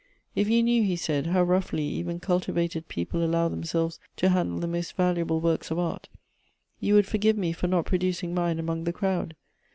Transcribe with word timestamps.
"If 0.35 0.49
you 0.49 0.63
knew," 0.63 0.81
he 0.81 0.95
said," 0.95 1.27
how 1.27 1.43
roughly 1.43 1.83
even 1.83 2.19
cultivated 2.19 2.87
people 2.87 3.23
allow 3.23 3.49
themselves 3.49 3.99
to 4.15 4.29
handle 4.29 4.57
the 4.57 4.65
most 4.65 4.95
valuable 4.97 5.39
works 5.41 5.69
of 5.69 5.77
art, 5.77 6.09
you 6.79 6.95
would 6.95 7.05
forgive 7.05 7.37
me 7.37 7.53
for 7.53 7.67
not 7.67 7.85
producing 7.85 8.33
mine 8.33 8.57
among 8.57 8.85
the 8.85 8.93
crowd. 8.93 9.35